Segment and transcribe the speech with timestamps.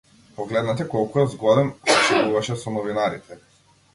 [0.35, 3.41] Погледнете колку е згоден, се шегуваше со новинарите.